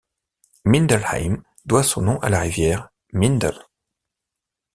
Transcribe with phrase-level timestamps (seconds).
[0.65, 3.53] Mindelheim doit son nom à la rivière Mindel.